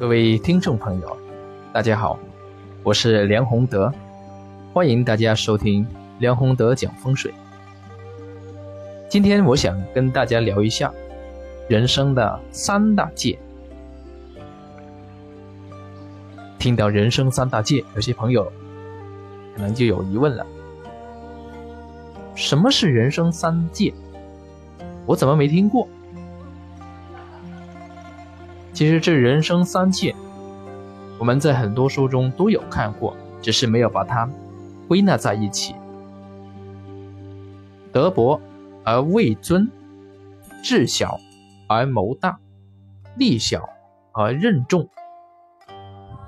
[0.00, 1.14] 各位听众朋友，
[1.74, 2.18] 大家好，
[2.82, 3.92] 我是梁宏德，
[4.72, 5.86] 欢迎大家收听
[6.20, 7.34] 梁宏德讲风水。
[9.10, 10.90] 今天我想跟大家聊一下
[11.68, 13.38] 人生的三大戒。
[16.58, 18.50] 听到人生三大戒，有些朋友
[19.54, 20.46] 可能就有疑问了：
[22.34, 23.92] 什么是人生三戒？
[25.04, 25.86] 我怎么没听过？
[28.80, 30.16] 其实这人生三戒，
[31.18, 34.26] 我们在很多书中都有看过，只是没有把它
[34.88, 35.74] 归纳在一起。
[37.92, 38.40] 德薄
[38.82, 39.70] 而位尊，
[40.62, 41.20] 智小
[41.68, 42.40] 而谋大，
[43.18, 43.68] 力小
[44.12, 44.88] 而任重，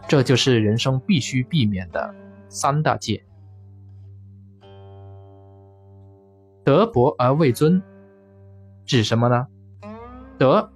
[0.07, 2.15] 这就是人生必须避免的
[2.51, 3.25] 三大戒。
[6.63, 7.83] 德薄而位尊，
[8.85, 9.47] 指什么呢？
[10.37, 10.71] 德。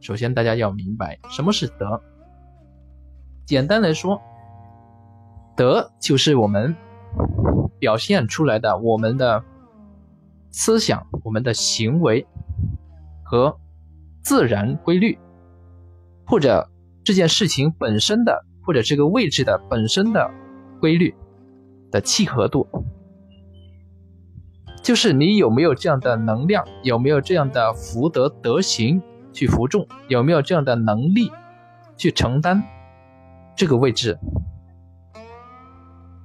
[0.00, 2.00] 首先，大家要明白什么是德。
[3.44, 4.20] 简单来说，
[5.56, 6.74] 德就是我们
[7.78, 9.42] 表现出来的我们的
[10.50, 12.26] 思想、我们的行为
[13.24, 13.58] 和
[14.22, 15.18] 自然规律，
[16.26, 16.70] 或者
[17.04, 20.30] 这件事情本身的，或者这个位置的本身的
[20.80, 21.14] 规律
[21.90, 22.66] 的契合度，
[24.82, 29.02] 就是你有没有这样的能量，有没有这样的福德德行。
[29.38, 31.30] 去服众有没有这样的能力
[31.96, 32.60] 去承担
[33.54, 34.18] 这个位置？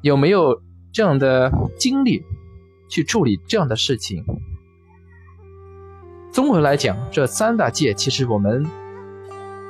[0.01, 0.59] 有没有
[0.91, 2.23] 这样的精力
[2.89, 4.25] 去处理这样的事情？
[6.31, 8.65] 综合来讲，这三大戒其实我们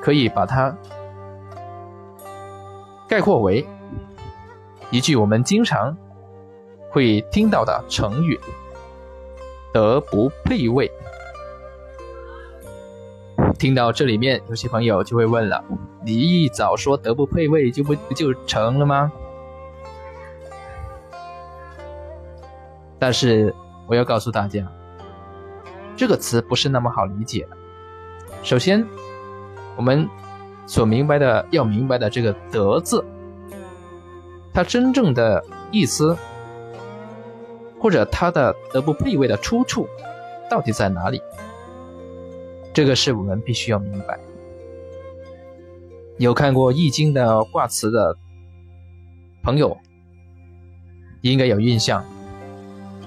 [0.02, 0.73] 可以把它
[3.09, 3.67] 概括为
[4.89, 5.97] 一句我们经常
[6.91, 8.39] 会听到的成语
[9.73, 10.89] ：“德不配位。”
[13.64, 15.64] 听到这里面，有些朋友就会问了：
[16.03, 19.09] 你一早说德不配位，就不就成了吗？
[22.99, 23.55] 但是
[23.88, 24.70] 我要告诉大家，
[25.95, 27.48] 这个词不是那么好理解。
[28.43, 28.86] 首先，
[29.77, 30.09] 我们
[30.65, 33.02] 所明白的要明白的这个“德”字，
[34.54, 36.17] 它真正的意思，
[37.80, 39.88] 或者它的德不配位的出处，
[40.49, 41.21] 到底在哪里？
[42.73, 44.20] 这个是我们必须要明白。
[46.17, 48.17] 有看过《易经》的卦辞的
[49.44, 49.78] 朋友，
[51.22, 52.02] 应该有印象，《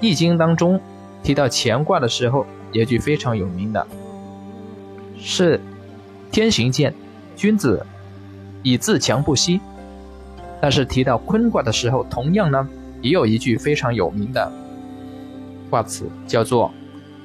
[0.00, 0.80] 易经》当中
[1.22, 3.86] 提到乾卦的时候，有一句非常有名的，
[5.18, 5.60] 是
[6.30, 6.94] “天行健，
[7.34, 7.84] 君子
[8.62, 9.60] 以自强不息”。
[10.60, 12.68] 但是提到坤卦的时候，同样呢，
[13.02, 14.52] 也有一句非常有名的
[15.70, 16.72] 卦辞，叫做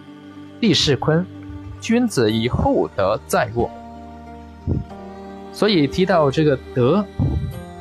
[0.59, 1.25] “地势坤”。
[1.81, 3.67] 君子以厚德载物，
[5.51, 7.03] 所以提到这个德，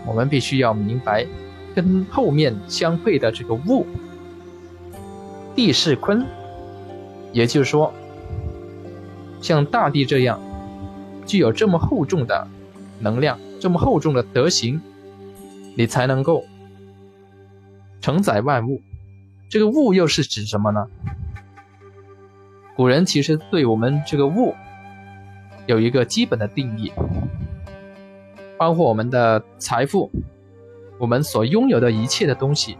[0.06, 1.26] 我们必须要明白，
[1.74, 3.86] 跟后面相配的这个物，
[5.54, 6.24] 地势坤，
[7.32, 7.92] 也就是说，
[9.42, 10.40] 像大地这样，
[11.26, 12.48] 具有这么厚重的
[12.98, 14.80] 能量，这么厚重的德行，
[15.76, 16.44] 你才能够
[18.00, 18.80] 承载万物。
[19.50, 20.86] 这个物又是指什么呢？
[22.80, 24.54] 古人其实对我们这个物
[25.66, 26.90] 有一个基本的定义，
[28.56, 30.10] 包括我们的财富，
[30.96, 32.78] 我们所拥有的一切的东西，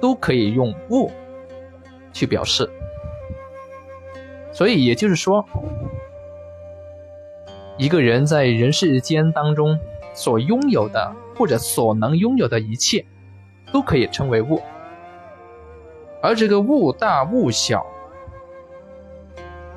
[0.00, 1.10] 都可以用物
[2.12, 2.70] 去表示。
[4.52, 5.44] 所以也就是说，
[7.76, 9.76] 一个人在人世间当中
[10.14, 13.04] 所拥有的或者所能拥有的一切，
[13.72, 14.62] 都可以称为物。
[16.22, 17.84] 而这个物大物小。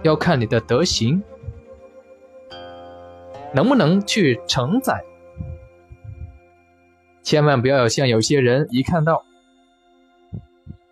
[0.04, 1.22] 要看你的德行
[3.54, 5.04] 能不能去承载，
[7.24, 9.24] 千万不要像有些人一看到，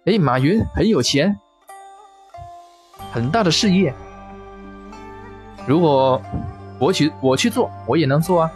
[0.05, 1.37] 哎，马云很有钱，
[3.11, 3.93] 很大的事业，
[5.67, 6.21] 如果
[6.79, 8.51] 我去我去做，我也能做啊。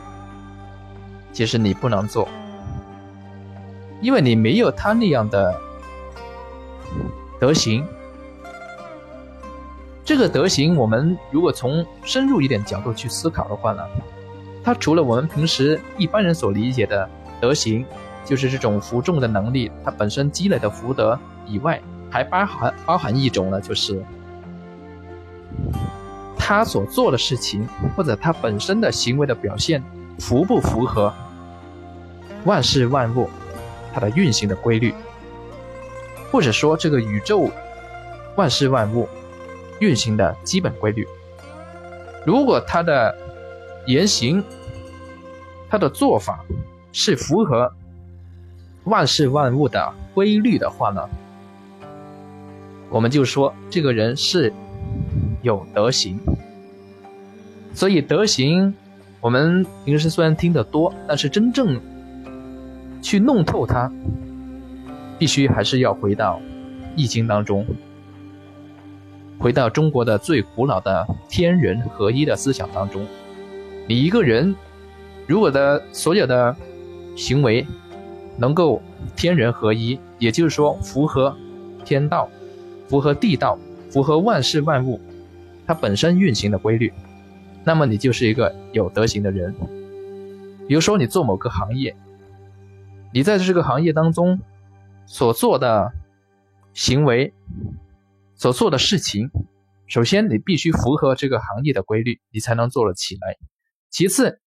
[1.31, 2.27] 其实你不能做，
[4.01, 5.56] 因为你没有他那样的
[7.39, 7.85] 德行。
[10.09, 13.83] 这个德行，我们如果从深入一点角度去思考的话呢，
[14.63, 17.07] 它除了我们平时一般人所理解的
[17.39, 17.85] 德行，
[18.25, 21.15] 就是这种服众的能力，它本身积累的福德
[21.45, 21.79] 以外，
[22.09, 24.03] 还包含包含一种呢，就是
[26.35, 29.83] 他所做的事情或者他本身的行为的表现
[30.17, 31.13] 符不符合
[32.45, 33.29] 万事万物
[33.94, 34.91] 它的运行的规律，
[36.31, 37.47] 或者说这个宇宙
[38.35, 39.07] 万事万物。
[39.79, 41.07] 运行的基本规律。
[42.25, 43.15] 如果他的
[43.85, 44.43] 言行
[45.69, 46.43] 他的做法
[46.91, 47.71] 是符合
[48.83, 51.07] 万事万物的规律的话呢，
[52.89, 54.51] 我们就说这个人是
[55.41, 56.19] 有德行。
[57.73, 58.73] 所以德行，
[59.21, 61.79] 我们平时虽然听得多，但是真正
[63.01, 63.89] 去弄透它，
[65.17, 66.37] 必须还是要回到
[66.95, 67.65] 《易经》当中，
[69.39, 73.06] 回到中国的最古老的天人合一的思想当中。
[73.88, 74.53] 你一个人，
[75.25, 76.56] 如果的所有的
[77.15, 77.65] 行为
[78.38, 78.81] 能够
[79.15, 81.36] 天人合一，也就是说符合
[81.86, 82.30] 天道、
[82.89, 83.57] 符合地道、
[83.89, 85.00] 符合万事万物
[85.65, 86.92] 它本身运行的规律，
[87.63, 89.56] 那么你就是一个有德行的人。
[90.68, 91.95] 比如说你做某个行业，
[93.13, 94.39] 你在这个行业当中
[95.06, 95.92] 所做的
[96.74, 97.33] 行为、
[98.39, 99.30] 所做的事情，
[99.86, 103.36] 首先你必须符合这个行业的规律，你才能做得起来。
[103.89, 104.39] 其次，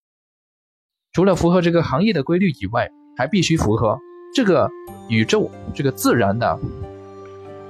[1.13, 3.99] 除了符合这个行业的规律以外，还必须符合
[4.35, 4.71] 这个
[5.11, 6.59] 宇宙、这个自然的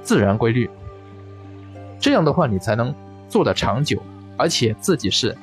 [0.01, 0.69] 自然规律。
[1.99, 2.95] 这样的话，你才能
[3.27, 4.01] 做得长久，
[4.37, 5.37] 而且自己是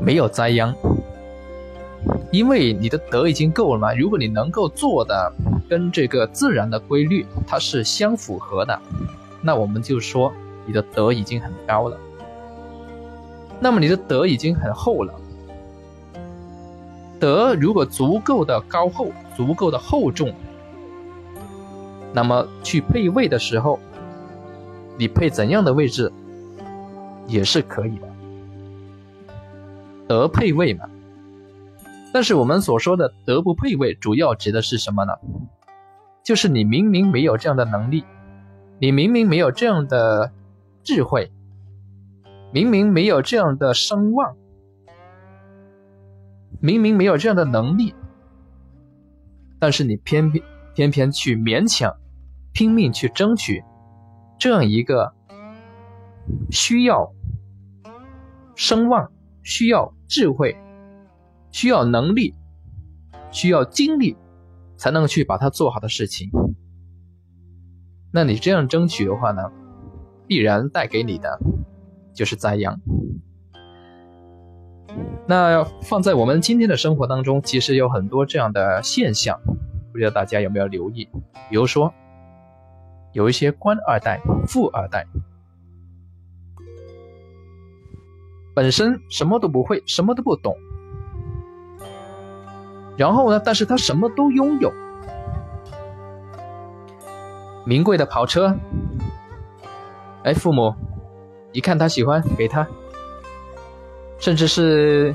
[0.00, 0.72] 没有灾殃。
[2.30, 3.94] 因为你的德已经够了嘛。
[3.94, 5.32] 如果你能够做的
[5.68, 8.80] 跟这个自然的规律它是相符合的，
[9.42, 10.32] 那我们就说
[10.66, 11.96] 你的德已经很高了。
[13.58, 15.12] 那么你的德已经很厚了，
[17.18, 20.32] 德如果足够的高厚、足够的厚重，
[22.12, 23.78] 那么去配位的时候，
[24.96, 26.10] 你配怎样的位置
[27.26, 28.08] 也是可以的，
[30.08, 30.84] 德配位嘛。
[32.12, 35.12] 但是我们所说的德不配位，主要指的是什么呢？
[36.24, 38.04] 就是你明明没有这样的能力，
[38.78, 40.32] 你明明没有这样的
[40.82, 41.30] 智慧。
[42.52, 44.36] 明明没有这样的声望，
[46.60, 47.94] 明明没有这样的能力，
[49.60, 51.94] 但是你偏偏偏偏去勉强、
[52.52, 53.62] 拼命去争取
[54.36, 55.12] 这样一个
[56.50, 57.12] 需要
[58.56, 59.12] 声望、
[59.44, 60.56] 需要智慧、
[61.50, 62.34] 需要能力、
[63.30, 64.16] 需要精力
[64.76, 66.30] 才能去把它做好的事情，
[68.12, 69.50] 那你这样争取的话呢，
[70.26, 71.38] 必然带给你的。
[72.12, 72.78] 就是灾殃。
[75.26, 79.40] 那放在我们今天的生活当中，其实有很多这样的现象，
[79.92, 81.08] 不知道大家有没有留意？
[81.48, 81.94] 比如说，
[83.12, 85.06] 有一些官二代、富二代，
[88.54, 90.54] 本身什么都不会，什么都不懂，
[93.00, 94.70] 然后呢，但是他什么都拥有，
[97.64, 98.54] 名贵的跑车，
[100.22, 100.74] 哎，父母。
[101.52, 102.68] 一看他喜欢，给他，
[104.18, 105.14] 甚至是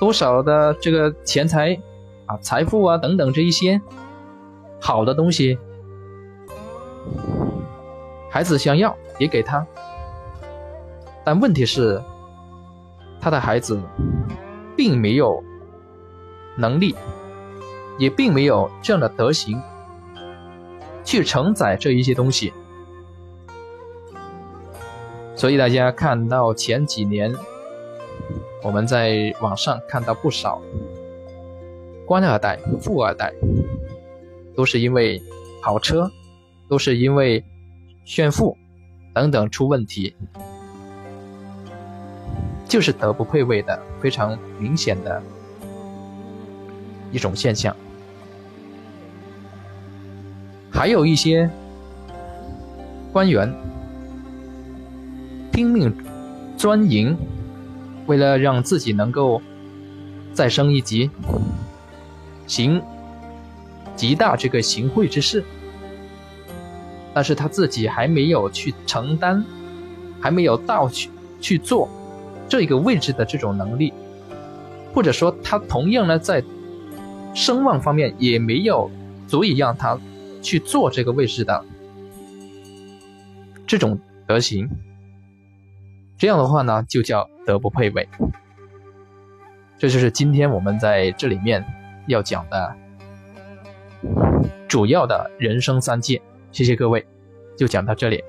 [0.00, 1.78] 多少的这个钱财
[2.26, 3.80] 啊、财富啊等等这一些。
[4.80, 5.56] 好的东西，
[8.28, 9.64] 孩子想要也给他，
[11.24, 12.02] 但问题是，
[13.20, 13.80] 他的孩子
[14.76, 15.42] 并没有
[16.56, 16.94] 能力，
[17.98, 19.60] 也并没有这样的德行
[21.04, 22.52] 去承载这一些东西。
[25.34, 27.34] 所以大家看到前几年，
[28.62, 30.62] 我们在网上看到不少
[32.06, 33.32] 官二代、富二代，
[34.54, 35.20] 都是因为
[35.62, 36.10] 跑车，
[36.68, 37.42] 都是因为
[38.04, 38.56] 炫富
[39.14, 40.14] 等等出问题，
[42.68, 45.20] 就是德不配位的非常明显的
[47.12, 47.76] 一种现象。
[50.70, 51.48] 还有一些
[53.12, 53.54] 官员。
[55.52, 55.94] 拼命
[56.56, 57.14] 钻营，
[58.06, 59.42] 为了让自己能够
[60.32, 61.10] 再升一级，
[62.46, 62.82] 行
[63.94, 65.44] 极大这个行贿之事，
[67.12, 69.44] 但是他自己还没有去承担，
[70.22, 71.86] 还没有到去去做
[72.48, 73.92] 这个位置的这种能力，
[74.94, 76.42] 或者说他同样呢在
[77.34, 78.90] 声望方面也没有
[79.26, 79.98] 足以让他
[80.42, 81.64] 去做这个位置的
[83.66, 84.68] 这种德行。
[86.18, 88.08] 这样的话呢，就叫德不配位。
[89.78, 91.64] 这就是今天我们在这里面
[92.06, 92.76] 要讲的
[94.68, 96.20] 主要的人生三戒。
[96.52, 97.04] 谢谢各位，
[97.56, 98.22] 就讲到这里。